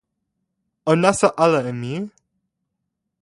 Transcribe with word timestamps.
o 0.89 0.93
nasa 1.01 1.27
ala 1.45 1.59
e 1.71 1.73
mi! 1.81 1.93